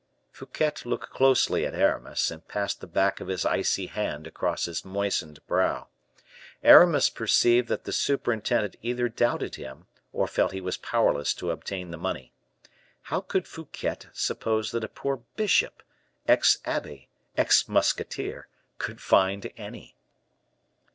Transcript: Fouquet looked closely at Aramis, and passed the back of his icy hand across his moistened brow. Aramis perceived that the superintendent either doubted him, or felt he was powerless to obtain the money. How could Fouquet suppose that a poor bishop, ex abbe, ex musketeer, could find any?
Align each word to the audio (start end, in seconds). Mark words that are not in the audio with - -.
Fouquet 0.31 0.71
looked 0.83 1.11
closely 1.11 1.63
at 1.63 1.75
Aramis, 1.75 2.31
and 2.31 2.47
passed 2.47 2.81
the 2.81 2.87
back 2.87 3.21
of 3.21 3.27
his 3.27 3.45
icy 3.45 3.85
hand 3.85 4.25
across 4.25 4.65
his 4.65 4.83
moistened 4.83 5.45
brow. 5.45 5.89
Aramis 6.63 7.11
perceived 7.11 7.67
that 7.67 7.83
the 7.83 7.91
superintendent 7.91 8.77
either 8.81 9.09
doubted 9.09 9.53
him, 9.57 9.85
or 10.11 10.25
felt 10.25 10.53
he 10.53 10.59
was 10.59 10.75
powerless 10.77 11.35
to 11.35 11.51
obtain 11.51 11.91
the 11.91 11.97
money. 11.99 12.33
How 13.03 13.21
could 13.21 13.47
Fouquet 13.47 14.07
suppose 14.11 14.71
that 14.71 14.83
a 14.83 14.87
poor 14.89 15.17
bishop, 15.35 15.83
ex 16.27 16.57
abbe, 16.65 17.07
ex 17.37 17.67
musketeer, 17.69 18.47
could 18.79 18.99
find 19.01 19.51
any? 19.55 19.95